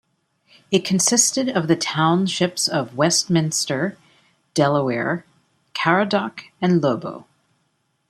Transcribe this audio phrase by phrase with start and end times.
[0.71, 3.99] It consisted of the townships of Westminster,
[4.55, 5.25] Delaware,
[5.75, 7.27] Caradoc and Lobo.